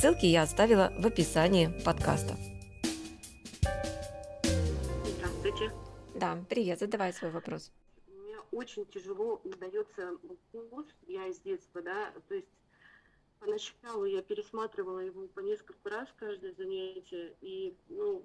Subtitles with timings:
[0.00, 2.34] Ссылки я оставила в описании подкаста.
[5.18, 5.70] Здравствуйте.
[6.14, 7.70] Да, привет, задавай свой вопрос.
[8.06, 10.16] Мне очень тяжело удается
[10.52, 12.48] курс, я из детства, да, то есть
[13.40, 18.24] поначалу я пересматривала его по несколько раз каждое занятие, и, ну,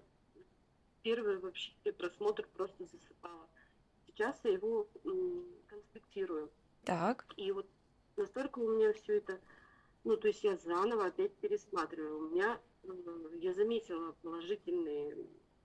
[1.04, 3.50] первый вообще просмотр просто засыпала.
[4.08, 6.50] Сейчас я его м, конспектирую.
[6.86, 7.26] Так.
[7.36, 7.68] И вот
[8.16, 9.42] настолько у меня все это
[10.06, 12.20] ну, то есть я заново опять пересматриваю.
[12.20, 12.60] У меня,
[13.42, 15.18] я заметила положительные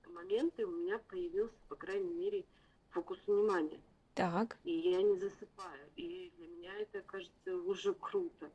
[0.06, 2.44] моменты, у меня появился, по крайней мере,
[2.88, 3.80] фокус внимания.
[4.14, 4.56] Так.
[4.64, 5.88] И я не засыпаю.
[5.96, 8.50] И для меня это кажется уже круто.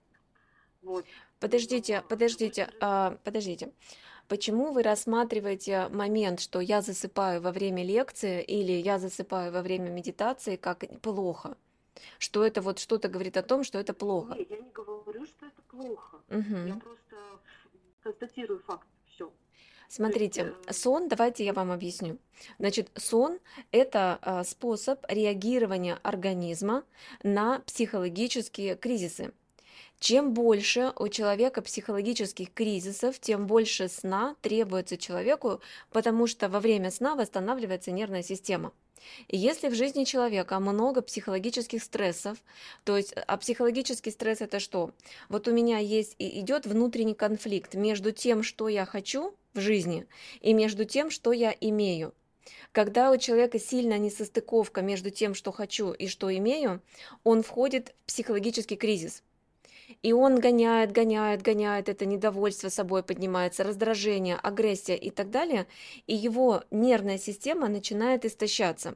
[0.81, 1.06] Вот.
[1.39, 3.72] Подождите, подождите, а, подождите.
[4.28, 9.89] Почему вы рассматриваете момент, что я засыпаю во время лекции или я засыпаю во время
[9.89, 11.58] медитации как плохо?
[12.19, 14.35] Что это вот что-то говорит о том, что это плохо?
[14.35, 16.17] Нет, я не говорю, что это плохо.
[16.29, 16.67] Угу.
[16.67, 17.15] Я просто
[18.01, 18.88] констатирую факт.
[19.07, 19.31] Все.
[19.88, 22.17] Смотрите, э, сон, давайте я вам объясню.
[22.59, 23.39] Значит, сон–
[23.71, 26.83] это а, способ реагирования организма
[27.23, 29.31] на психологические кризисы.
[29.99, 36.91] Чем больше у человека психологических кризисов, тем больше сна требуется человеку, потому что во время
[36.91, 38.73] сна восстанавливается нервная система.
[39.27, 42.38] И если в жизни человека много психологических стрессов,
[42.83, 44.91] то есть, а психологический стресс это что?
[45.29, 50.05] Вот у меня есть и идет внутренний конфликт между тем, что я хочу в жизни,
[50.41, 52.13] и между тем, что я имею.
[52.72, 56.81] Когда у человека сильная несостыковка между тем, что хочу и что имею,
[57.23, 59.23] он входит в психологический кризис.
[60.01, 65.68] И он гоняет, гоняет, гоняет, это недовольство собой поднимается, раздражение, агрессия и так далее,
[66.07, 68.96] и его нервная система начинает истощаться.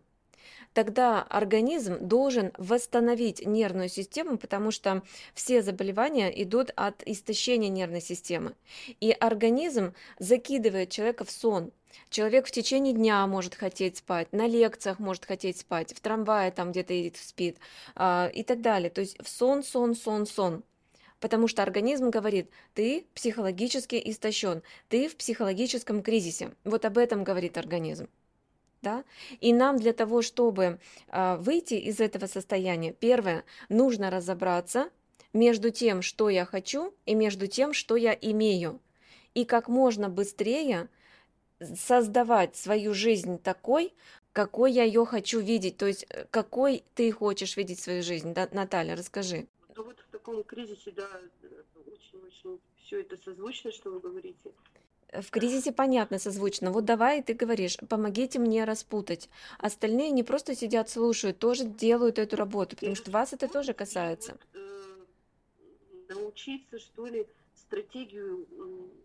[0.73, 5.01] Тогда организм должен восстановить нервную систему, потому что
[5.33, 8.53] все заболевания идут от истощения нервной системы.
[8.99, 11.71] И организм закидывает человека в сон,
[12.09, 16.71] Человек в течение дня может хотеть спать, на лекциях может хотеть спать, в трамвае там
[16.71, 17.57] где-то спит
[17.95, 18.89] э, и так далее.
[18.89, 20.63] То есть в сон, сон, сон, сон
[21.19, 26.51] потому что организм говорит, ты психологически истощен, ты в психологическом кризисе.
[26.63, 28.07] Вот об этом говорит организм.
[28.81, 29.03] Да?
[29.41, 34.89] И нам для того, чтобы э, выйти из этого состояния, первое, нужно разобраться
[35.33, 38.79] между тем, что я хочу, и между тем, что я имею.
[39.33, 40.87] И как можно быстрее
[41.75, 43.93] создавать свою жизнь такой,
[44.31, 48.33] какой я ее хочу видеть, то есть э, какой ты хочешь видеть свою жизнь.
[48.33, 49.47] Да, Наталья, расскажи
[50.29, 51.09] таком кризисе, да,
[51.85, 54.51] очень-очень все это созвучно, что вы говорите.
[55.11, 56.71] В кризисе понятно, созвучно.
[56.71, 59.27] Вот давай ты говоришь, помогите мне распутать.
[59.57, 64.37] Остальные не просто сидят, слушают, тоже делают эту работу, потому что вас это тоже касается.
[64.53, 65.03] Э,
[66.09, 67.25] научиться, что ли,
[67.55, 68.45] стратегию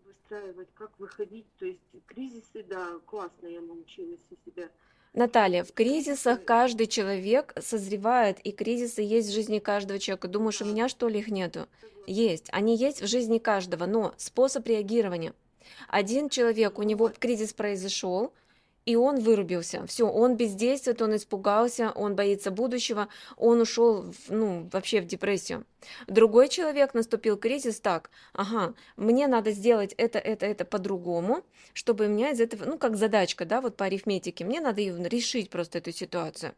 [0.05, 1.47] выстраивать, как выходить.
[1.57, 4.69] То есть кризисы, да, классно я научилась у себя
[5.15, 10.27] Наталья, в кризисах каждый человек созревает, и кризисы есть в жизни каждого человека.
[10.27, 11.69] Думаешь, у меня что ли их нету?
[12.05, 12.49] Есть.
[12.51, 15.33] Они есть в жизни каждого, но способ реагирования.
[15.87, 18.33] Один человек, у него кризис произошел,
[18.85, 19.85] и он вырубился.
[19.87, 25.65] Все, он бездействует, он испугался, он боится будущего, он ушел в, ну, вообще в депрессию.
[26.07, 32.09] Другой человек наступил кризис так, ага, мне надо сделать это, это, это по-другому, чтобы у
[32.09, 35.91] меня из этого, ну, как задачка, да, вот по арифметике, мне надо решить просто эту
[35.91, 36.53] ситуацию.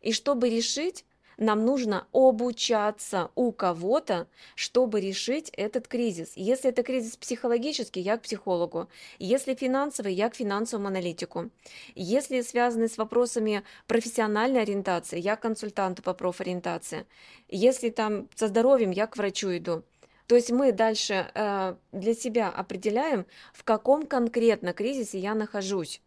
[0.00, 1.04] И чтобы решить,
[1.38, 6.32] нам нужно обучаться у кого-то, чтобы решить этот кризис.
[6.36, 8.88] Если это кризис психологический, я к психологу.
[9.18, 11.50] Если финансовый, я к финансовому аналитику.
[11.94, 17.06] Если связаны с вопросами профессиональной ориентации, я к консультанту по профориентации.
[17.48, 19.82] Если там со здоровьем, я к врачу иду.
[20.26, 26.00] То есть мы дальше э, для себя определяем, в каком конкретно кризисе я нахожусь.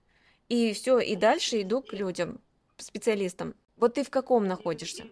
[0.50, 2.40] И все, и дальше иду к людям,
[2.78, 3.56] специалистам.
[3.78, 5.06] Вот ты в каком находишься?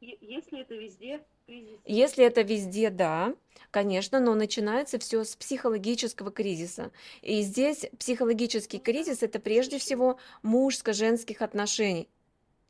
[0.00, 1.80] Если это везде, кризис.
[1.84, 3.34] Если это везде, да,
[3.70, 6.92] конечно, но начинается все с психологического кризиса.
[7.22, 12.08] И здесь психологический кризис это прежде всего мужско-женских отношений.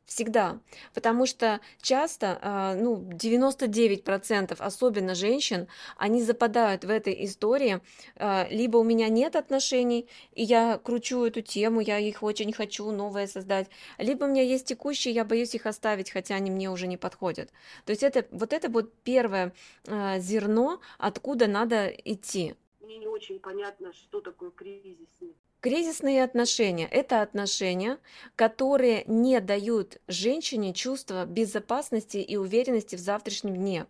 [0.09, 0.59] Всегда.
[0.95, 5.67] Потому что часто, а, ну, 99%, особенно женщин,
[5.97, 7.79] они западают в этой истории.
[8.15, 12.89] а, Либо у меня нет отношений, и я кручу эту тему, я их очень хочу
[12.89, 13.67] новое создать.
[13.99, 17.51] Либо у меня есть текущие, я боюсь их оставить, хотя они мне уже не подходят.
[17.85, 19.53] То есть это вот это вот первое
[19.87, 22.55] а, зерно, откуда надо идти.
[22.81, 25.35] Мне не очень понятно, что такое кризисный.
[25.61, 27.97] Кризисные отношения– это отношения,
[28.37, 33.85] которые не дают женщине чувство безопасности и уверенности в завтрашнем дне.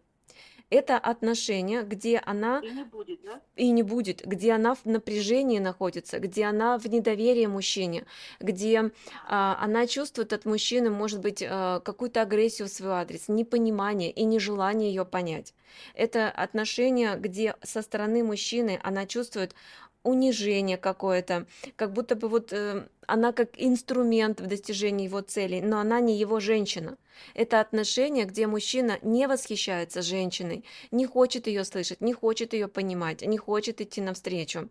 [0.71, 3.41] Это отношения, где она И не будет, да?
[3.55, 8.05] и не будет, где она в напряжении находится, где она в недоверии мужчине,
[8.39, 8.91] где
[9.27, 14.23] а, она чувствует от мужчины, может быть, а, какую-то агрессию в свой адрес, непонимание и
[14.25, 15.55] нежелание ее понять.
[15.95, 19.55] Это отношения, где со стороны мужчины она чувствует
[20.03, 25.79] унижение какое-то, как будто бы вот э, она как инструмент в достижении его целей, но
[25.79, 26.97] она не его женщина.
[27.33, 33.21] Это отношение, где мужчина не восхищается женщиной, не хочет ее слышать, не хочет ее понимать,
[33.21, 34.69] не хочет идти навстречу.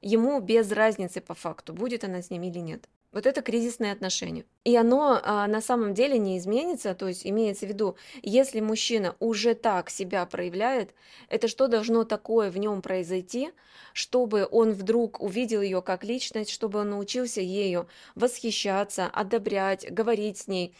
[0.00, 2.88] Ему без разницы по факту, будет она с ним или нет.
[3.10, 4.44] Вот это кризисные отношения.
[4.64, 9.16] И оно а, на самом деле не изменится, то есть имеется в виду, если мужчина
[9.18, 10.94] уже так себя проявляет,
[11.30, 13.50] это что должно такое в нем произойти,
[13.94, 20.46] чтобы он вдруг увидел ее как личность, чтобы он научился ею восхищаться, одобрять, говорить с
[20.46, 20.74] ней.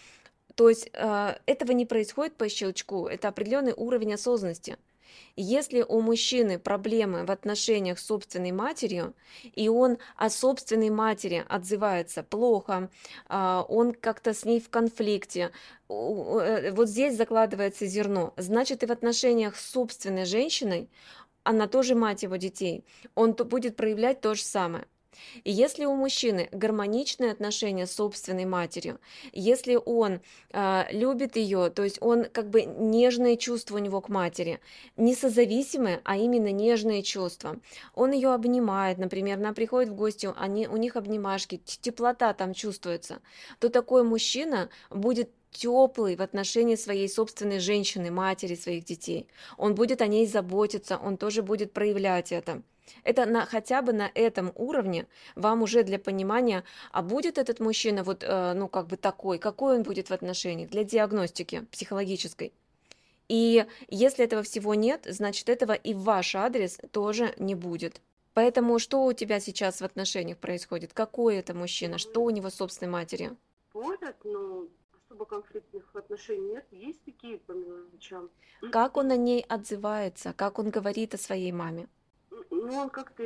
[0.54, 4.76] То есть а, этого не происходит по щелчку, это определенный уровень осознанности.
[5.36, 9.14] Если у мужчины проблемы в отношениях с собственной матерью,
[9.54, 12.90] и он о собственной матери отзывается плохо,
[13.28, 15.52] а, он как-то с ней в конфликте,
[15.88, 18.34] э, вот здесь закладывается зерно.
[18.36, 20.88] Значит, и в отношениях с собственной женщиной,
[21.44, 22.84] она тоже мать его детей,
[23.14, 24.86] он будет проявлять то же самое.
[25.44, 29.00] И если у мужчины гармоничные отношения с собственной матерью,
[29.32, 30.20] если он
[30.52, 34.60] э, любит ее, то есть он как бы нежные чувства у него к матери,
[34.96, 37.56] не созависимые, а именно нежные чувства.
[37.94, 43.20] Он ее обнимает, например, она приходит в гости, они, у них обнимашки, теплота там чувствуется,
[43.58, 49.28] то такой мужчина будет теплый в отношении своей собственной женщины, матери своих детей.
[49.56, 52.62] Он будет о ней заботиться, он тоже будет проявлять это.
[53.04, 58.02] Это на, хотя бы на этом уровне вам уже для понимания, а будет этот мужчина
[58.02, 62.52] вот, э, ну, как бы такой, какой он будет в отношениях, для диагностики психологической.
[63.28, 68.00] И если этого всего нет, значит, этого и ваш адрес тоже не будет.
[68.32, 70.92] Поэтому что у тебя сейчас в отношениях происходит?
[70.94, 71.98] Какой это мужчина?
[71.98, 73.32] Что у него собственной матери?
[73.72, 74.66] Поряд, но
[75.08, 76.66] особо конфликтных отношений нет.
[76.70, 78.30] Есть такие по мелочам.
[78.70, 80.32] Как он о ней отзывается?
[80.32, 81.88] Как он говорит о своей маме?
[82.50, 83.24] Ну, он как-то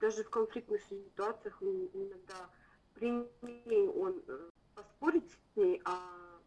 [0.00, 2.48] даже в конфликтных ситуациях иногда
[2.94, 3.10] при
[3.42, 5.98] ней он э, поспорит с ней, а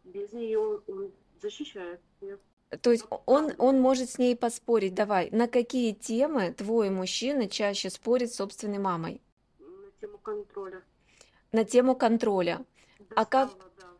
[0.04, 2.38] без нее он, он защищает ее.
[2.80, 4.94] То есть он, он может с ней поспорить.
[4.94, 9.20] Давай, на какие темы твой мужчина чаще спорит с собственной мамой?
[9.58, 10.82] На тему контроля.
[11.52, 12.64] На тему контроля.
[13.14, 13.50] а как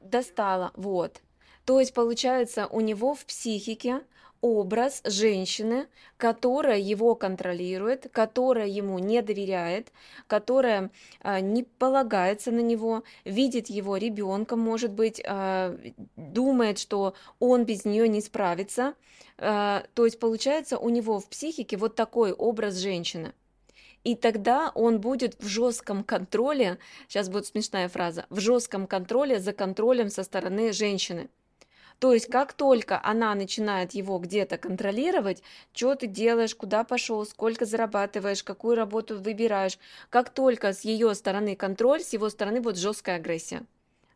[0.03, 0.73] Достала?
[0.75, 1.21] Вот.
[1.65, 4.03] То есть, получается, у него в психике
[4.43, 9.93] образ женщины, которая его контролирует, которая ему не доверяет,
[10.27, 10.91] которая
[11.21, 15.79] а, не полагается на него, видит его ребенком, может быть, а,
[16.17, 18.95] думает, что он без нее не справится.
[19.39, 23.33] А, то есть, получается, у него в психике вот такой образ женщины.
[24.05, 26.79] И тогда он будет в жестком контроле,
[27.09, 31.29] сейчас будет смешная фраза, в жестком контроле за контролем со стороны женщины.
[32.01, 35.41] То есть, как только она начинает его где-то контролировать,
[35.73, 39.79] что ты делаешь, куда пошел, сколько зарабатываешь, какую работу выбираешь,
[40.11, 43.65] как только с ее стороны контроль, с его стороны вот жесткая агрессия.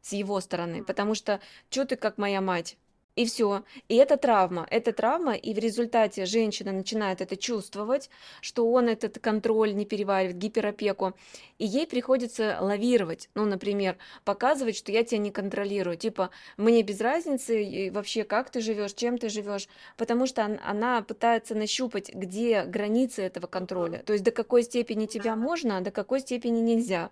[0.02, 0.82] С его стороны.
[0.82, 1.38] Потому что,
[1.70, 2.76] что ты как моя мать?
[3.16, 3.64] И все.
[3.88, 4.66] И это травма.
[4.70, 8.10] Это травма, и в результате женщина начинает это чувствовать,
[8.42, 11.14] что он этот контроль не переваривает, гиперопеку,
[11.58, 13.30] и ей приходится лавировать.
[13.34, 15.96] Ну, например, показывать, что я тебя не контролирую.
[15.96, 20.60] Типа, мне без разницы и вообще, как ты живешь, чем ты живешь, потому что он-
[20.62, 24.02] она пытается нащупать, где границы этого контроля.
[24.04, 27.10] То есть до какой степени тебя можно, а до какой степени нельзя.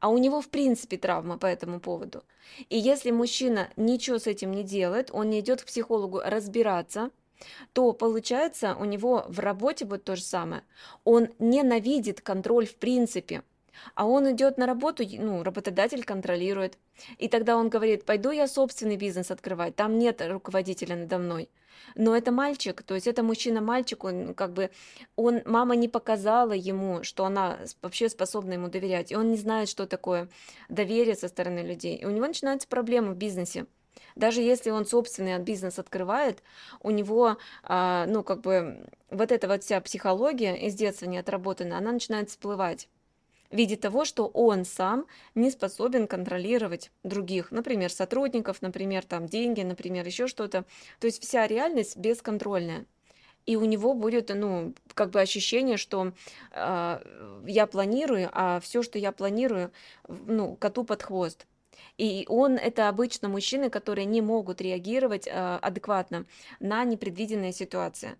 [0.00, 2.24] А у него в принципе травма по этому поводу.
[2.68, 7.10] И если мужчина ничего с этим не делает, он не идет к психологу разбираться,
[7.72, 10.62] то получается у него в работе вот то же самое.
[11.04, 13.42] Он ненавидит контроль в принципе.
[13.94, 16.78] А он идет на работу, ну, работодатель контролирует.
[17.18, 21.50] И тогда он говорит, пойду я собственный бизнес открывать, там нет руководителя надо мной.
[21.94, 24.70] Но это мальчик, то есть это мужчина-мальчик, он как бы,
[25.16, 29.68] он, мама не показала ему, что она вообще способна ему доверять, и он не знает,
[29.68, 30.28] что такое
[30.68, 31.96] доверие со стороны людей.
[31.96, 33.66] И у него начинаются проблемы в бизнесе.
[34.14, 36.42] Даже если он собственный бизнес открывает,
[36.80, 41.78] у него, а, ну, как бы, вот эта вот вся психология из детства не отработана,
[41.78, 42.88] она начинает всплывать
[43.50, 49.62] в виде того, что он сам не способен контролировать других, например, сотрудников, например, там деньги,
[49.62, 50.64] например, еще что-то.
[51.00, 52.86] То есть вся реальность бесконтрольная.
[53.46, 56.12] И у него будет, ну, как бы ощущение, что
[56.50, 59.70] э, я планирую, а все, что я планирую,
[60.08, 61.46] ну, коту под хвост.
[61.96, 66.26] И он это обычно мужчины, которые не могут реагировать э, адекватно
[66.58, 68.16] на непредвиденные ситуации.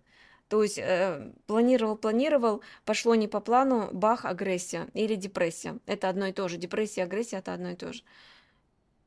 [0.49, 5.77] То есть э, планировал, планировал, пошло не по плану, бах, агрессия или депрессия.
[5.85, 6.57] Это одно и то же.
[6.57, 8.03] Депрессия и агрессия это одно и то же.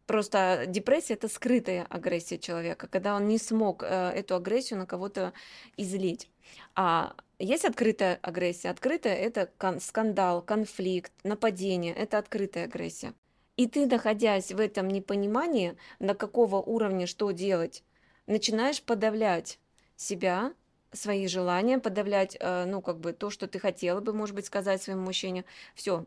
[0.07, 5.33] Просто депрессия это скрытая агрессия человека, когда он не смог э, эту агрессию на кого-то
[5.77, 6.29] излить.
[6.75, 8.71] А есть открытая агрессия.
[8.71, 11.95] Открытая это кон- скандал, конфликт, нападение.
[11.95, 13.15] Это открытая агрессия.
[13.57, 17.85] И ты, находясь в этом непонимании, на какого уровня что делать,
[18.27, 19.59] начинаешь подавлять
[19.97, 20.53] себя,
[20.93, 24.83] свои желания, подавлять, э, ну, как бы то, что ты хотела бы, может быть, сказать
[24.83, 25.45] своему мужчине.
[25.75, 26.05] Все.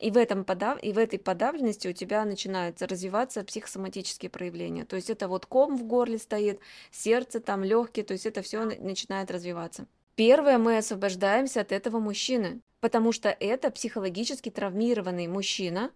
[0.00, 0.82] И в, этом подав...
[0.82, 4.84] и в этой подавленности у тебя начинаются развиваться психосоматические проявления.
[4.84, 8.64] То есть это вот ком в горле стоит, сердце там, легкие, то есть это все
[8.64, 9.86] начинает развиваться.
[10.16, 15.90] Первое, мы освобождаемся от этого мужчины, потому что это психологически травмированный мужчина,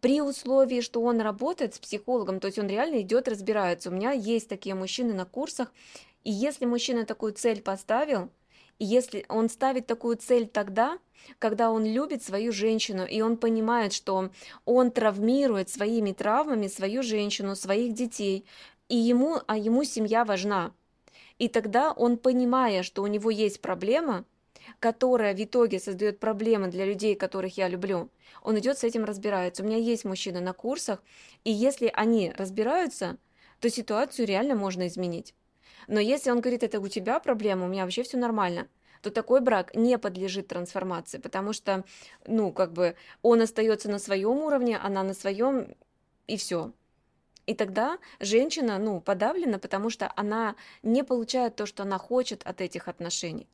[0.00, 3.88] при условии, что он работает с психологом, то есть он реально идет, разбирается.
[3.88, 5.72] У меня есть такие мужчины на курсах,
[6.24, 8.30] и если мужчина такую цель поставил,
[8.78, 10.98] и если он ставит такую цель тогда,
[11.38, 14.30] когда он любит свою женщину, и он понимает, что
[14.64, 18.44] он травмирует своими травмами свою женщину, своих детей,
[18.88, 20.72] и ему, а ему семья важна.
[21.38, 24.24] И тогда он, понимая, что у него есть проблема,
[24.80, 28.10] которая в итоге создает проблемы для людей, которых я люблю,
[28.42, 29.62] он идет с этим разбирается.
[29.62, 31.02] У меня есть мужчины на курсах,
[31.44, 33.16] и если они разбираются,
[33.60, 35.34] то ситуацию реально можно изменить.
[35.88, 38.68] Но если он говорит, это у тебя проблема, у меня вообще все нормально,
[39.02, 41.84] то такой брак не подлежит трансформации, потому что,
[42.26, 45.74] ну, как бы он остается на своем уровне, она на своем,
[46.26, 46.72] и все.
[47.46, 52.60] И тогда женщина, ну, подавлена, потому что она не получает то, что она хочет от
[52.60, 53.48] этих отношений.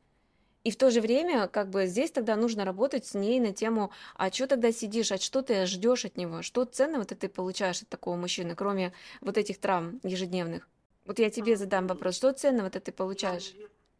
[0.63, 3.91] И в то же время, как бы здесь тогда нужно работать с ней на тему,
[4.15, 7.89] а что тогда сидишь, а что ты ждешь от него, что ценного ты получаешь от
[7.89, 10.67] такого мужчины, кроме вот этих травм ежедневных.
[11.09, 13.55] Вот я тебе задам вопрос, что ценного-то ты получаешь?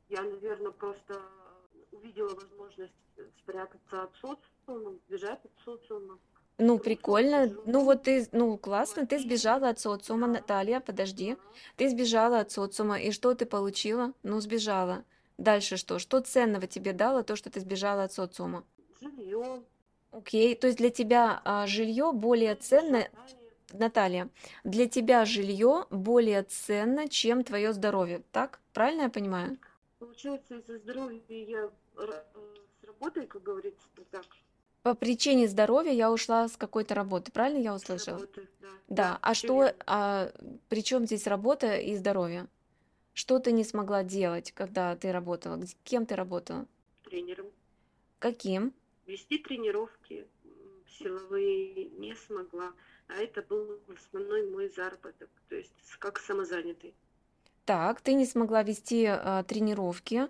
[0.09, 1.19] Я, наверное, просто
[1.91, 2.93] увидела возможность
[3.39, 6.19] спрятаться от социума, сбежать от социума.
[6.59, 7.51] Ну, прикольно.
[7.65, 11.35] Ну, вот ты, ну, классно, ты сбежала от социума, Наталья, подожди.
[11.77, 14.13] Ты сбежала от социума, и что ты получила?
[14.21, 15.03] Ну, сбежала.
[15.39, 15.97] Дальше что?
[15.97, 18.63] Что ценного тебе дало то, что ты сбежала от социума?
[19.01, 19.63] Жилье.
[20.11, 23.09] Окей, то есть для тебя а, жилье более ценное,
[23.73, 24.29] Наталья,
[24.63, 28.59] для тебя жилье более ценно, чем твое здоровье, так?
[28.73, 29.57] Правильно я понимаю?
[29.99, 32.23] Получается, из-за здоровья я э,
[32.81, 34.25] с работы, как говорится, так.
[34.81, 38.19] По причине здоровья я ушла с какой-то работы, правильно я услышала?
[38.19, 38.67] Работы, да.
[38.87, 40.31] Да, а что, а
[40.69, 42.47] при чем здесь работа и здоровье?
[43.13, 45.59] Что ты не смогла делать, когда ты работала?
[45.83, 46.65] Кем ты работала?
[47.03, 47.47] Тренером.
[48.19, 48.73] Каким?
[49.05, 50.25] Вести тренировки
[50.87, 52.71] силовые не смогла
[53.09, 56.93] а это был основной мой заработок, то есть как самозанятый.
[57.65, 60.27] Так, ты не смогла вести а, тренировки,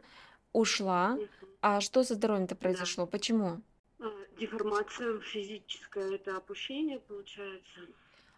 [0.54, 1.12] ушла.
[1.12, 1.28] Мгм.
[1.62, 3.06] А что со здоровьем-то произошло?
[3.06, 3.62] Почему?
[4.00, 7.80] А, Деформация физическая, это опущение получается.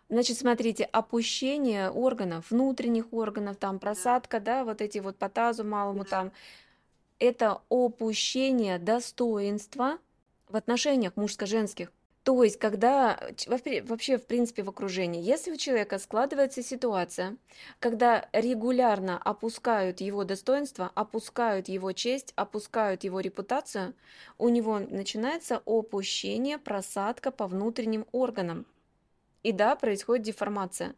[0.10, 6.04] Значит, смотрите, опущение органов, внутренних органов, там просадка, да, вот эти вот по тазу малому
[6.04, 6.10] Да.
[6.10, 6.32] там,
[7.20, 10.00] это опущение достоинства
[10.50, 11.92] в отношениях мужско-женских.
[12.24, 17.38] То есть, когда вообще, в принципе, в окружении, если у человека складывается ситуация,
[17.80, 23.96] когда регулярно опускают его достоинство, опускают его честь, опускают его репутацию,
[24.38, 28.68] у него начинается опущение, просадка по внутренним органам.
[29.42, 30.94] И да, происходит деформация.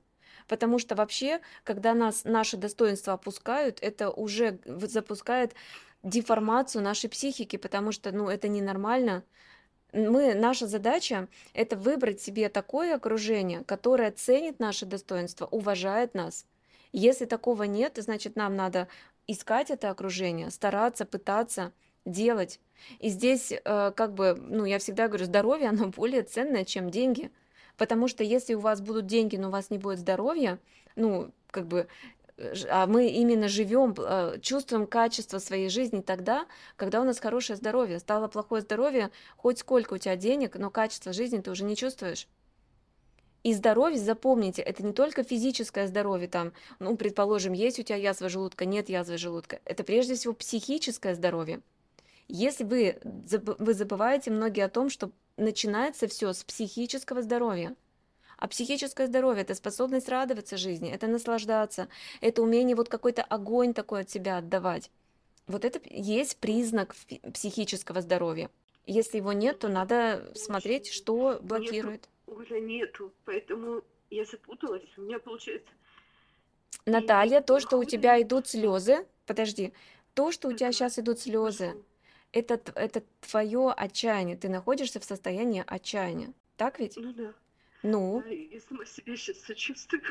[0.50, 5.56] Потому что вообще, когда нас наши достоинства опускают, это уже запускает
[6.04, 9.24] деформацию нашей психики, потому что, ну, это ненормально.
[9.94, 16.46] Мы, наша задача– это выбрать себе такое окружение, которое ценит наши достоинства, уважает нас.
[16.92, 18.88] Если такого нет, значит, нам надо
[19.28, 21.72] искать это окружение, стараться, пытаться,
[22.06, 22.60] делать.
[23.00, 27.32] И здесь, э, как бы, ну, я всегда говорю, здоровье, оно более ценное, чем деньги.
[27.78, 30.60] Потому что если у вас будут деньги, но у вас не будет здоровья,
[30.96, 31.88] ну, как бы,
[32.70, 38.00] а мы именно живем, э, чувствуем качество своей жизни тогда, когда у нас хорошее здоровье.
[38.00, 42.28] Стало плохое здоровье, хоть сколько у тебя денег, но качество жизни ты уже не чувствуешь.
[43.44, 48.30] И здоровье, запомните, это не только физическое здоровье, там, ну, предположим, есть у тебя язва
[48.30, 49.60] желудка, нет язвы желудка.
[49.66, 51.62] Это прежде всего психическое здоровье.
[52.30, 57.76] Если вы, вы забываете многие о том, что начинается все с психического здоровья.
[58.44, 61.88] А психическое здоровье– это способность радоваться жизни, это наслаждаться,
[62.20, 64.92] это умение вот какой-то огонь такой от себя отдавать.
[65.48, 66.94] Вот это есть признак
[67.34, 68.50] психического здоровья.
[68.86, 72.10] Если его нет, то надо смотреть, что блокирует.
[72.28, 74.90] Нету, уже нету, поэтому я запуталась.
[74.98, 75.72] У меня получается...
[76.86, 79.72] Наталья, то, что у тебя идут слезы, подожди,
[80.16, 81.82] то, что у тебя сейчас идут слезы,
[82.34, 84.36] это, это твое отчаяние.
[84.36, 86.34] Ты находишься в состоянии отчаяния.
[86.58, 86.98] Так ведь?
[86.98, 87.34] Ну да.
[87.84, 90.02] Ну, я сама себе сейчас сочувствую.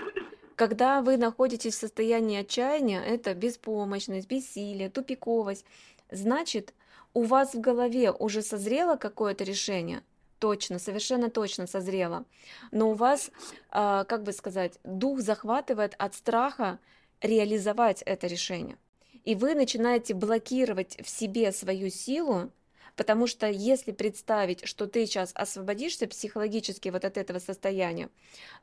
[0.56, 5.64] когда вы находитесь в состоянии отчаяния, это беспомощность, бессилие, тупиковость,
[6.10, 6.74] значит,
[7.14, 10.02] у вас в голове уже созрело какое-то решение,
[10.38, 12.24] точно, совершенно точно созрело,
[12.70, 13.30] но у вас,
[13.70, 16.78] а, как бы сказать, дух захватывает от страха
[17.22, 18.76] реализовать это решение.
[19.24, 22.50] И вы начинаете блокировать в себе свою силу,
[22.96, 28.10] Потому что если представить, что ты сейчас освободишься психологически вот от этого состояния,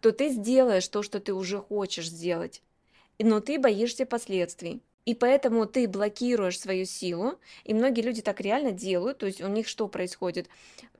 [0.01, 2.61] то ты сделаешь то, что ты уже хочешь сделать,
[3.17, 4.81] но ты боишься последствий.
[5.05, 9.47] И поэтому ты блокируешь свою силу, и многие люди так реально делают, то есть у
[9.47, 10.49] них что происходит?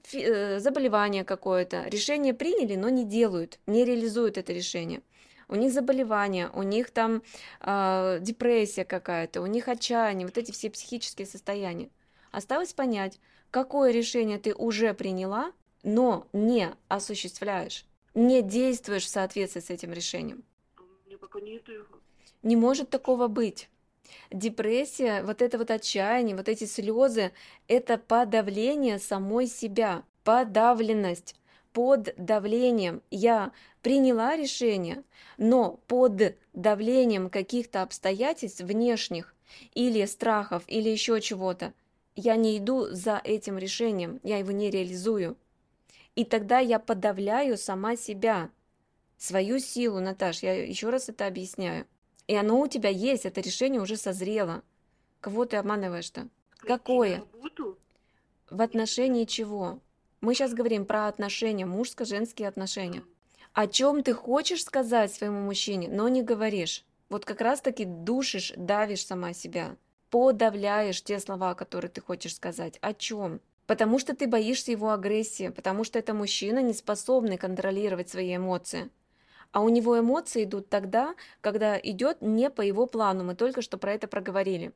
[0.03, 5.03] Фи э, заболевание какое-то, решение приняли, но не делают, не реализуют это решение.
[5.47, 7.21] У них заболевание, у них там
[7.61, 11.89] э, депрессия какая-то, у них отчаяние, вот эти все психические состояния.
[12.31, 13.19] Осталось понять,
[13.51, 15.51] какое решение ты уже приняла,
[15.83, 20.43] но не осуществляешь, не действуешь в соответствии с этим решением.
[21.05, 21.85] Мне пока нет его.
[22.43, 23.69] Не может такого быть.
[24.31, 27.31] Депрессия, вот это вот отчаяние, вот эти слезы–
[27.67, 31.35] это подавление самой себя, подавленность
[31.73, 33.01] под давлением.
[33.11, 35.03] Я приняла решение,
[35.37, 39.35] но под давлением каких-то обстоятельств внешних
[39.73, 41.73] или страхов, или еще чего-то,
[42.19, 45.37] я не иду за этим решением, я его не реализую.
[46.15, 48.49] И тогда я подавляю сама себя,
[49.17, 51.85] свою силу, Наташ, я еще раз это объясняю.
[52.27, 54.63] И оно у тебя есть, это решение уже созрело.
[55.21, 56.27] Кого ты обманываешь-то?
[56.57, 57.23] Какое?
[58.49, 59.79] В отношении чего?
[60.21, 63.03] Мы сейчас говорим про отношения, мужско-женские отношения.
[63.53, 66.85] О чем ты хочешь сказать своему мужчине, но не говоришь.
[67.09, 69.75] Вот как раз-таки душишь, давишь сама себя
[70.09, 72.77] подавляешь те слова, которые ты хочешь сказать.
[72.81, 73.41] О чем?
[73.67, 78.89] Потому что ты боишься его агрессии, потому что это мужчина, не способный контролировать свои эмоции.
[79.51, 83.23] А у него эмоции идут тогда, когда идет не по его плану.
[83.23, 84.73] Мы только что про это проговорили.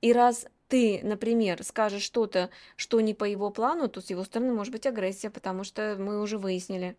[0.00, 4.52] И раз ты, например, скажешь что-то, что не по его плану, то с его стороны
[4.52, 6.96] может быть агрессия, потому что мы уже выяснили.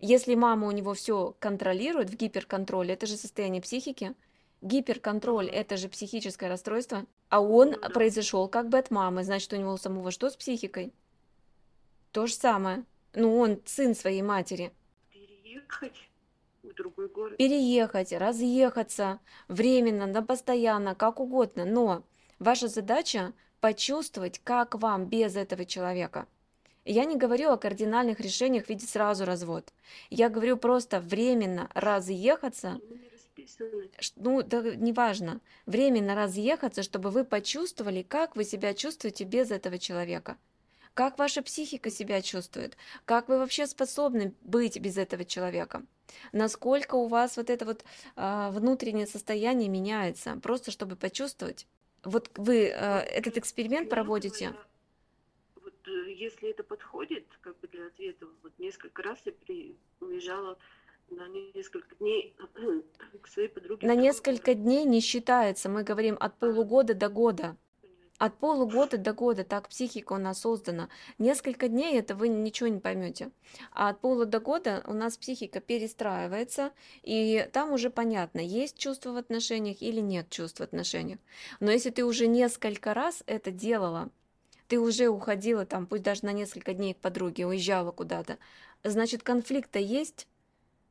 [0.00, 4.14] Если мама у него все контролирует в гиперконтроле, это же состояние психики,
[4.62, 9.56] Гиперконтроль– это же психическое расстройство, а он ну, произошел как бы от мамы, значит, у
[9.56, 10.92] него самого что с психикой?
[12.12, 12.84] То же самое.
[13.12, 14.72] Ну, он сын своей матери.
[15.12, 16.08] Переехать
[16.62, 17.36] в другой город.
[17.36, 22.02] Переехать, разъехаться, временно, на постоянно, как угодно, но
[22.38, 26.26] ваша задача почувствовать, как вам без этого человека.
[26.84, 29.72] Я не говорю о кардинальных решениях в виде сразу развод.
[30.08, 32.80] Я говорю просто временно разъехаться–
[34.16, 40.36] ну, да, неважно, временно разъехаться, чтобы вы почувствовали, как вы себя чувствуете без этого человека.
[40.94, 42.76] Как ваша психика себя чувствует?
[43.04, 45.82] Как вы вообще способны быть без этого человека?
[46.32, 47.84] Насколько у вас вот это вот
[48.16, 50.38] э, внутреннее состояние меняется?
[50.42, 51.66] Просто чтобы почувствовать.
[52.02, 54.54] Вот вы э, этот эксперимент проводите.
[55.86, 60.58] Э, если это подходит, как бы для ответа, вот несколько раз я при, уезжала
[61.10, 62.36] на несколько дней
[63.20, 63.86] к своей подруге.
[63.86, 67.56] На несколько дней не считается, мы говорим от полугода до года.
[68.18, 70.88] От полугода до года так психика у нас создана.
[71.18, 73.30] Несколько дней это вы ничего не поймете.
[73.72, 79.12] А от пола до года у нас психика перестраивается, и там уже понятно, есть чувство
[79.12, 81.18] в отношениях или нет чувств в отношениях.
[81.60, 84.08] Но если ты уже несколько раз это делала,
[84.66, 88.38] ты уже уходила там, пусть даже на несколько дней к подруге, уезжала куда-то,
[88.82, 90.26] значит конфликта есть,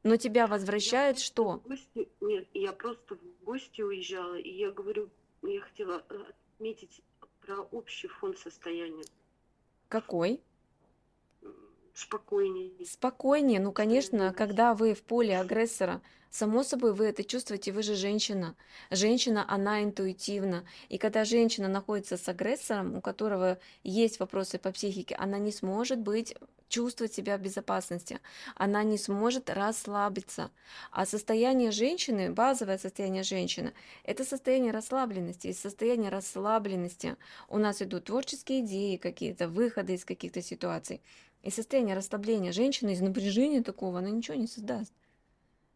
[0.06, 1.62] но тебя возвращает что?
[1.66, 2.08] Гости...
[2.22, 5.10] Нет, я просто в гости уезжала, и я говорю,
[5.42, 7.02] я хотела э, отметить
[7.42, 9.04] про общий фон состояния.
[9.88, 10.42] Какой?
[11.96, 12.86] Спокойнее.
[12.86, 17.96] Спокойнее, ну, конечно, когда вы в поле агрессора, само собой вы это чувствуете, вы же
[17.96, 18.56] женщина.
[18.92, 20.68] Женщина, она интуитивна.
[20.88, 26.00] И когда женщина находится с агрессором, у которого есть вопросы по психике, она не сможет
[26.00, 26.36] быть
[26.70, 28.20] чувствовать себя в безопасности,
[28.56, 30.52] она не сможет расслабиться.
[30.92, 33.74] А состояние женщины, базовое состояние женщины,
[34.04, 35.48] это состояние расслабленности.
[35.48, 37.16] Из состояния расслабленности
[37.50, 41.02] у нас идут творческие идеи какие-то, выходы из каких-то ситуаций.
[41.44, 44.92] И состояние расслабления женщины из напряжения такого, она ничего не создаст.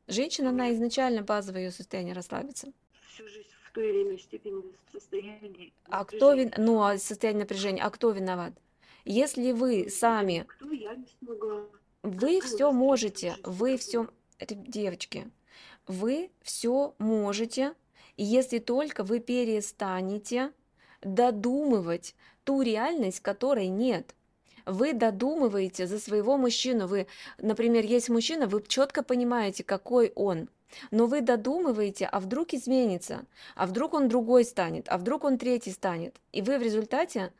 [0.07, 2.73] Женщина, она изначально базовое ее состояние расслабиться.
[3.13, 6.51] Всю жизнь в той или иной степени состояние А кто вин...
[6.57, 8.53] Ну, а состояние напряжения, а кто виноват?
[9.05, 10.45] Если вы сами...
[12.03, 14.07] Вы все можете, вы все...
[14.39, 15.29] Девочки,
[15.85, 17.73] вы все можете,
[18.15, 20.53] если только вы перестанете
[21.01, 24.15] додумывать ту реальность, которой нет.
[24.65, 26.87] Вы додумываете за своего мужчину.
[26.87, 27.07] Вы,
[27.37, 30.49] например, есть мужчина, вы четко понимаете, какой он.
[30.91, 35.71] Но вы додумываете, а вдруг изменится, а вдруг он другой станет, а вдруг он третий
[35.71, 36.21] станет.
[36.31, 37.33] И вы в результате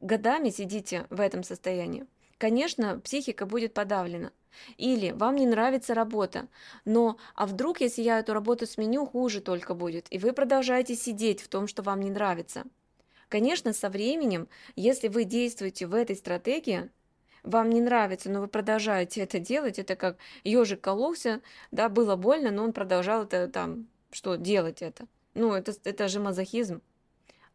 [0.00, 2.06] годами сидите в этом состоянии.
[2.38, 4.30] Конечно, психика будет подавлена.
[4.76, 6.48] Или вам не нравится работа,
[6.84, 11.40] но а вдруг, если я эту работу сменю, хуже только будет, и вы продолжаете сидеть
[11.40, 12.64] в том, что вам не нравится.
[13.28, 16.90] Конечно, со временем, если вы действуете в этой стратегии,
[17.42, 22.50] вам не нравится, но вы продолжаете это делать, это как ежик кололся, да, было больно,
[22.50, 25.06] но он продолжал это там, что, делать это.
[25.34, 26.80] Ну, это, это же мазохизм.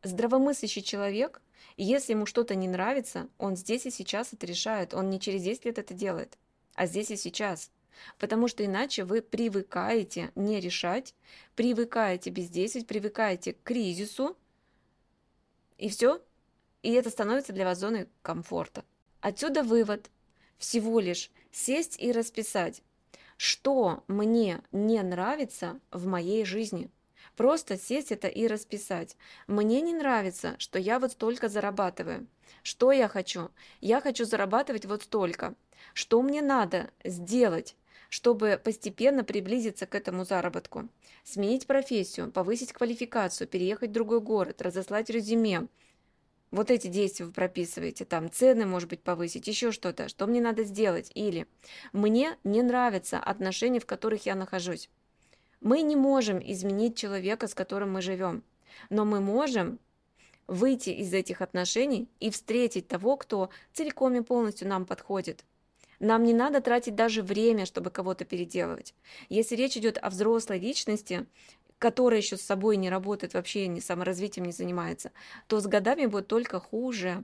[0.04, 1.42] Здравомыслящий человек,
[1.78, 5.66] если ему что-то не нравится, он здесь и сейчас это решает, он не через 10
[5.66, 6.38] лет это делает,
[6.76, 7.72] а здесь и сейчас.
[8.18, 11.14] Потому что иначе вы привыкаете не решать,
[11.56, 14.36] привыкаете бездействовать, привыкаете к кризису,
[15.78, 16.22] и все.
[16.82, 18.84] И это становится для вас зоной комфорта.
[19.22, 20.10] Отсюда вывод.
[20.58, 22.82] Всего лишь сесть и расписать,
[23.38, 26.90] что мне не нравится в моей жизни.
[27.36, 29.18] Просто сесть это и расписать.
[29.48, 32.28] Мне не нравится, что я вот столько зарабатываю.
[32.62, 33.50] Что я хочу?
[33.82, 35.56] Я хочу зарабатывать вот столько.
[35.94, 37.76] Что мне надо сделать,
[38.10, 40.90] чтобы постепенно приблизиться к этому заработку?
[41.24, 45.68] Сменить профессию, повысить квалификацию, переехать в другой город, разослать резюме.
[46.52, 50.64] Вот эти действия вы прописываете, там цены, может быть, повысить, еще что-то, что мне надо
[50.64, 51.12] сделать.
[51.16, 51.48] Или
[51.94, 54.88] мне не нравятся отношения, в которых я нахожусь.
[55.64, 58.44] Мы не можем изменить человека, с которым мы живем,
[58.90, 59.80] но мы можем
[60.46, 65.46] выйти из этих отношений и встретить того, кто целиком и полностью нам подходит.
[66.02, 68.94] Нам не надо тратить даже время, чтобы кого-то переделывать.
[69.30, 71.28] Если речь идет о взрослой личности,
[71.80, 75.14] которая еще с собой не работает, вообще не саморазвитием не занимается,
[75.48, 77.24] то с годами будет только хуже.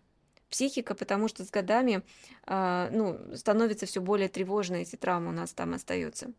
[0.49, 2.03] Психика, потому что с годами
[2.47, 6.31] э, ну, становится все более тревожной, если травма у нас там остается.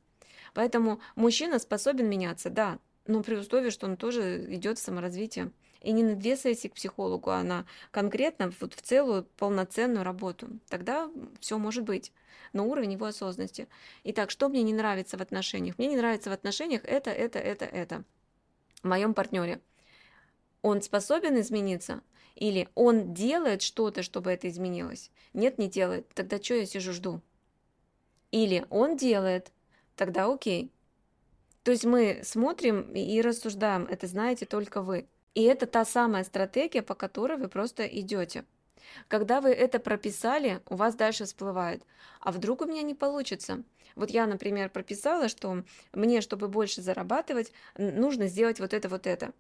[0.55, 5.53] Поэтому мужчина способен меняться, да, но при условии, что он тоже идет в саморазвитие.
[5.81, 10.49] И не на две к психологу, а на конкретно вот в целую полноценную работу.
[10.69, 11.11] Тогда
[11.41, 12.13] все может быть
[12.53, 13.67] на уровень его осознанности.
[14.05, 15.79] Итак, что мне не нравится в отношениях?
[15.79, 18.05] Мне не нравится в отношениях это, это, это, это.
[18.83, 19.61] В моем партнере.
[20.63, 22.03] Он способен измениться?
[22.37, 25.11] Или он делает что-то, чтобы это изменилось?
[25.33, 26.09] Нет, не делает.
[26.15, 27.23] Тогда что я сижу, жду?
[28.31, 29.51] Или он делает,
[29.97, 30.71] тогда окей.
[31.63, 35.07] То есть мы смотрим и рассуждаем, это знаете только вы.
[35.35, 38.45] И это та самая стратегия, по которой вы просто идете.
[39.09, 41.85] Когда вы это прописали, у вас дальше всплывает.
[42.21, 43.63] А вдруг у меня не получится?
[43.95, 49.33] Вот я, например, прописала, что мне, чтобы больше зарабатывать, нужно сделать вот это, вот это.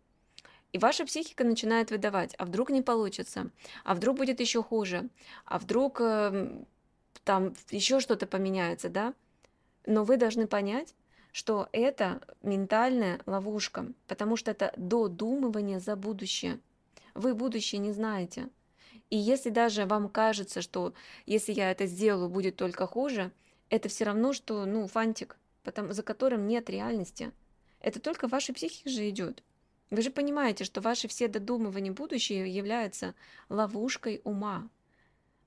[0.72, 3.50] И ваша психика начинает выдавать, а вдруг не получится,
[3.84, 5.08] а вдруг будет еще хуже,
[5.44, 6.64] а вдруг э,
[7.24, 9.14] там еще что-то поменяется, да?
[9.86, 10.94] Но вы должны понять,
[11.32, 16.60] что это ментальная ловушка, потому что это додумывание за будущее.
[17.14, 18.48] Вы будущее не знаете.
[19.10, 20.94] И если даже вам кажется, что
[21.26, 23.32] если я это сделаю, будет только хуже,
[23.68, 27.32] это все равно, что, ну, фантик, потому, за которым нет реальности.
[27.80, 29.42] Это только в вашей психике же идет.
[29.90, 33.14] Вы же понимаете, что ваши все додумывания будущего являются
[33.48, 34.68] ловушкой ума.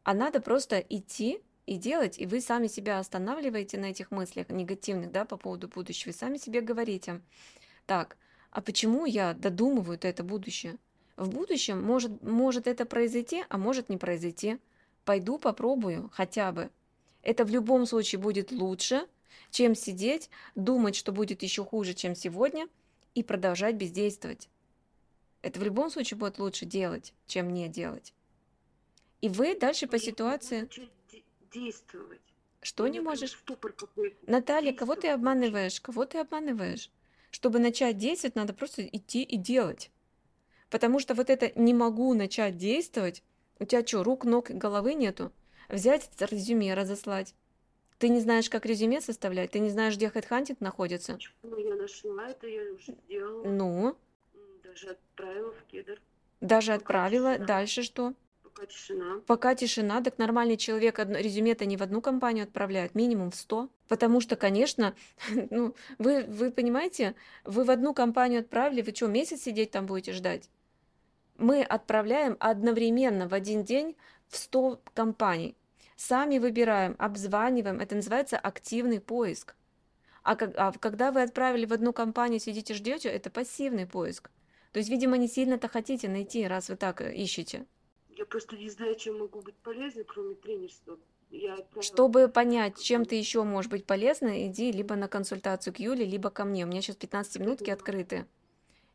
[0.04, 5.12] А надо просто идти и делать, и вы сами себя останавливаете на этих мыслях негативных,
[5.12, 7.22] да, по поводу будущего, и сами себе говорите,
[7.86, 8.18] так,
[8.52, 10.78] а почему я додумываю это будущее?
[11.16, 14.58] В будущем может, может это произойти, а может не произойти.
[15.06, 16.70] Пойду попробую хотя бы.
[17.22, 19.08] Это в любом случае будет лучше,
[19.52, 22.68] чем сидеть, думать, что будет еще хуже, чем сегодня,
[23.16, 24.50] и продолжать бездействовать.
[25.42, 28.14] Это в любом случае будет лучше делать, чем не делать.
[29.22, 30.68] И вы дальше по ситуации...
[31.54, 32.22] Действовать.
[32.62, 33.38] Что не можешь?
[34.26, 35.80] Наталья, кого ты обманываешь?
[35.82, 36.90] Кого ты обманываешь?
[37.32, 39.92] Чтобы начать действовать, надо просто идти и делать.
[40.70, 43.24] Потому что вот это «не могу начать действовать»,
[43.60, 45.32] у тебя что, рук, ног, головы нету?
[45.70, 47.34] взять резюме, разослать.
[47.98, 49.52] Ты не знаешь, как резюме составлять?
[49.52, 51.18] Ты не знаешь, где хедхантинг находится?
[51.42, 53.44] Ну, я нашла это, я уже сделала.
[53.48, 53.98] Ну,
[54.64, 56.02] Даже отправила в кедр.
[56.42, 57.32] даже Пока отправила.
[57.34, 57.46] тишина.
[57.48, 58.14] Дальше что?
[58.54, 59.22] Пока тишина.
[59.26, 63.70] Пока тишина, так нормальный человек резюме-то не в одну компанию отправляет, минимум в 100.
[63.88, 64.94] Потому что, конечно,
[65.50, 70.14] ну, вы, вы понимаете, вы в одну компанию отправили, вы что, месяц сидеть там будете
[70.14, 70.50] ждать?
[71.38, 73.96] Мы отправляем одновременно в один день
[74.28, 75.56] в 100 компаний.
[75.96, 77.80] Сами выбираем, обзваниваем.
[77.80, 79.56] Это называется активный поиск.
[80.22, 84.30] А, как- а когда вы отправили в одну компанию, сидите ждете, это пассивный поиск.
[84.72, 87.66] То есть, видимо, не сильно-то хотите найти, раз вы так э, ищете.
[88.24, 90.98] Я просто не знаю, чем могу быть полезна, кроме тренерства.
[91.30, 95.80] Я отправила Чтобы понять, чем ты еще можешь быть полезна, иди либо на консультацию к
[95.80, 96.64] Юле, либо ко мне.
[96.64, 98.26] У меня сейчас 15 минутки открыты.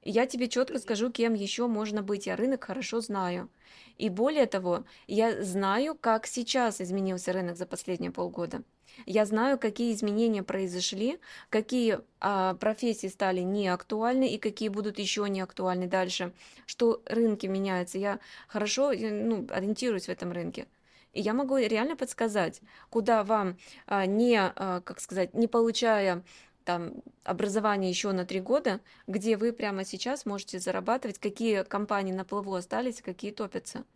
[0.02, 2.26] И я тебе четко скажу, кем еще можно быть.
[2.26, 3.48] Я рынок хорошо знаю.
[3.96, 8.62] И более того, я знаю, как сейчас изменился рынок за последние полгода.
[9.06, 11.18] Я знаю, какие изменения произошли,
[11.50, 16.32] какие а, профессии стали неактуальны и какие будут еще неактуальны дальше,
[16.66, 17.98] что рынки меняются.
[17.98, 20.66] Я хорошо э, ну, ориентируюсь в этом рынке.
[21.12, 23.56] И я могу реально подсказать, куда вам,
[23.86, 26.22] а, не, а, как сказать, не получая
[26.68, 32.26] там образование еще на три года, где вы прямо сейчас можете зарабатывать, какие компании на
[32.26, 33.86] плаву остались, какие топятся.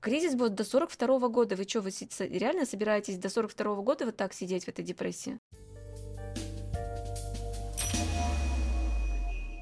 [0.00, 1.54] Кризис будет до 42 года.
[1.54, 5.38] Вы что, вы реально собираетесь до 42 года вот так сидеть в этой депрессии?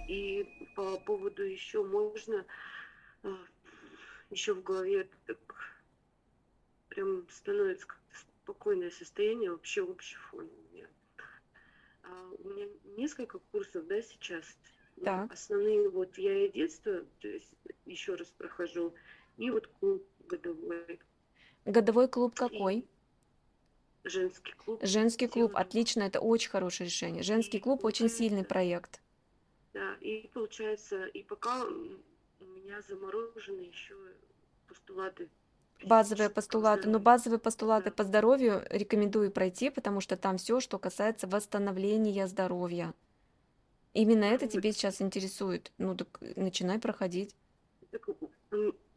[0.09, 2.47] И по поводу еще можно
[4.31, 5.39] еще в голове так
[6.89, 7.87] прям становится
[8.43, 10.49] спокойное состояние, вообще общий фон
[12.09, 12.17] у меня.
[12.17, 12.67] А, у меня
[12.97, 14.45] несколько курсов, да, сейчас.
[15.05, 15.33] Так.
[15.33, 17.55] Основные вот я и детство, то есть
[17.87, 18.93] еще раз прохожу,
[19.37, 21.01] и вот клуб годовой,
[21.65, 22.87] Годовой клуб какой?
[24.05, 24.81] женский клуб.
[24.83, 25.53] Женский клуб.
[25.55, 27.23] Отлично, это очень хорошее решение.
[27.23, 29.01] Женский клуб очень сильный проект.
[29.75, 33.95] Да, и получается, и пока у меня заморожены еще
[34.67, 35.29] постулаты.
[35.85, 36.89] Базовые физического постулаты.
[36.89, 42.95] Но базовые постулаты по здоровью рекомендую пройти, потому что там все, что касается восстановления здоровья.
[43.95, 45.73] Именно это тебе сейчас интересует.
[45.79, 47.35] Ну так начинай проходить.
[47.91, 48.07] Так,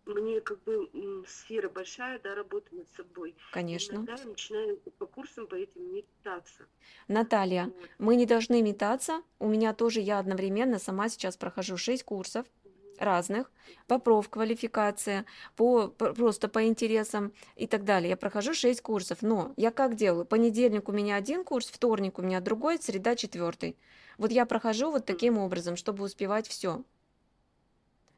[0.05, 0.89] мне как бы
[1.27, 3.35] сфера большая, да, работа над собой.
[3.51, 3.95] Конечно.
[3.95, 6.65] Иногда я начинаю по курсам по этим метаться.
[7.07, 7.89] Наталья, Вот.
[7.99, 9.21] мы не должны метаться.
[9.39, 12.45] У меня тоже я одновременно сама сейчас прохожу 6 курсов
[12.97, 13.51] разных
[13.87, 15.25] по профквалификации,
[15.55, 18.09] по, по- просто по интересам и так далее.
[18.11, 20.25] Я прохожу 6 курсов, но я как делаю?
[20.25, 23.77] Понедельник у меня один курс, вторник у меня другой, среда четвертый.
[24.17, 26.83] Вот я прохожу вот таким образом, чтобы успевать все.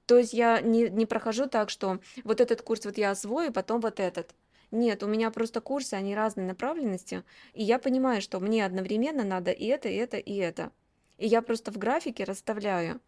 [0.05, 3.79] То есть я не, не прохожу так, что вот этот курс вот я освою, потом
[3.79, 4.35] вот этот.
[4.71, 9.51] Нет, у меня просто курсы, они разной направленности, и я понимаю, что мне одновременно надо
[9.51, 10.71] и это, и это, и это.
[11.17, 12.99] И я просто в графике расставляю.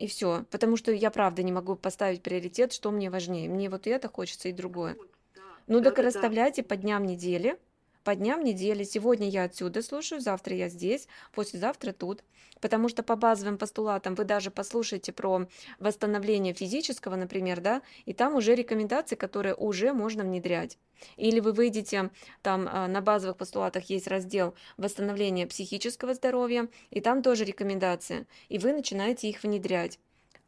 [0.00, 0.46] И все.
[0.50, 3.50] Потому что я правда не могу поставить приоритет, что мне важнее.
[3.50, 4.94] Мне вот и это хочется, и другое.
[4.94, 5.42] Вот, да.
[5.66, 6.02] Ну так Да-да-да.
[6.06, 7.58] расставляйте по дням недели.
[8.04, 8.82] По дням недели.
[8.82, 12.24] Сегодня я отсюда слушаю, завтра я здесь, послезавтра тут.
[12.60, 15.46] Потому что по базовым постулатам вы даже послушаете про
[15.78, 20.78] восстановление физического, например, да, и там уже рекомендации, которые уже можно внедрять.
[21.16, 22.10] Или вы выйдете,
[22.42, 28.58] там а, на базовых постулатах есть раздел восстановления психического здоровья, и там тоже рекомендации, и
[28.58, 29.98] вы начинаете их внедрять.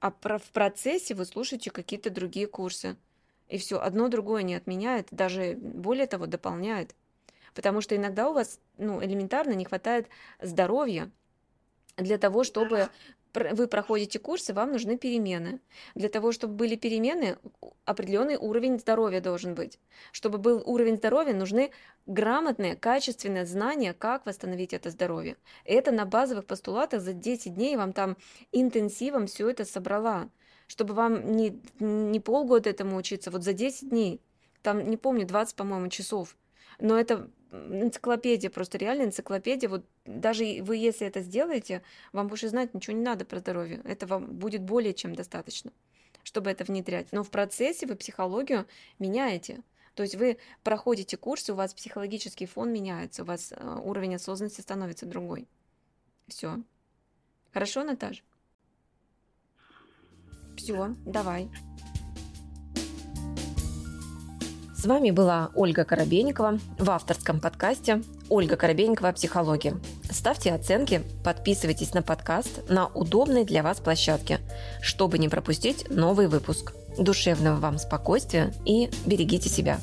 [0.01, 2.97] А в процессе вы слушаете какие-то другие курсы.
[3.49, 6.95] И все, одно другое не отменяет, даже более того, дополняет.
[7.55, 10.09] Потому что иногда у вас ну, элементарно не хватает
[10.41, 11.11] здоровья
[11.97, 12.89] для того, чтобы
[13.35, 15.61] вы проходите курсы, вам нужны перемены.
[15.95, 17.39] Для того, чтобы были перемены,
[17.85, 19.79] определенный уровень здоровья должен быть.
[20.13, 21.71] Чтобы был уровень здоровья, нужны
[22.07, 25.37] грамотные, качественные знания, как восстановить это здоровье.
[25.65, 28.17] Это на базовых постулатах за 10 дней вам там
[28.53, 30.29] интенсивом все это собрала.
[30.67, 34.21] Чтобы вам не, не полгода этому учиться, вот за 10 дней.
[34.63, 36.37] Там, не помню, 20, по-моему, часов.
[36.79, 39.69] Но это энциклопедия, просто реально энциклопедия.
[39.69, 43.81] Вот даже вы, если это сделаете, вам больше знать ничего не надо про здоровье.
[43.85, 45.73] Это вам будет более чем достаточно,
[46.23, 47.13] чтобы это внедрять.
[47.13, 48.67] Но в процессе вы психологию
[48.99, 49.63] меняете.
[49.95, 54.63] То есть вы проходите курсы, у вас психологический фон меняется, у вас э, уровень осознанности
[54.63, 55.47] становится другой.
[56.29, 56.63] Все.
[57.53, 58.23] Хорошо, Наташа?
[60.57, 61.51] Все, давай.
[64.83, 69.77] С вами была Ольга Коробейникова в авторском подкасте «Ольга Коробейникова о психологии».
[70.11, 74.41] Ставьте оценки, подписывайтесь на подкаст на удобной для вас площадке,
[74.81, 76.73] чтобы не пропустить новый выпуск.
[76.99, 79.79] Душевного вам спокойствия и берегите себя.